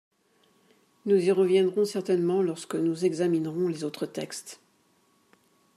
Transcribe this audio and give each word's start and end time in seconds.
Nous 1.05 1.23
y 1.27 1.31
reviendrons 1.31 1.85
certainement 1.85 2.41
lorsque 2.41 2.73
nous 2.73 3.05
examinerons 3.05 3.67
les 3.67 3.83
autres 3.83 4.07
textes. 4.07 4.59